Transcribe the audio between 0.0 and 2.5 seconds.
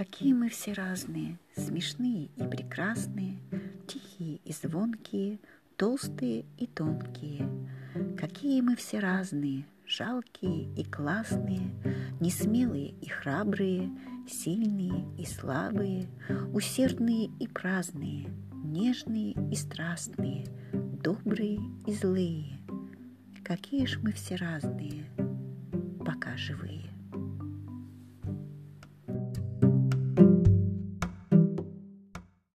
Какие мы все разные, смешные и